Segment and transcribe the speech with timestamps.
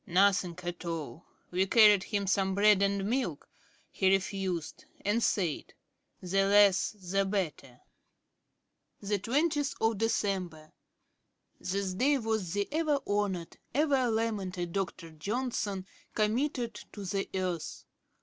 [0.07, 1.27] "Nothing at all.
[1.51, 3.47] We carried him some bread and milk
[3.91, 5.75] he refused it, and said:
[6.23, 7.79] 'The less the better.'"'
[9.03, 9.21] 'Dec.
[9.21, 10.71] 20.
[11.67, 15.11] This day was the ever honoured, ever lamented Dr.
[15.11, 17.85] Johnson committed to the earth.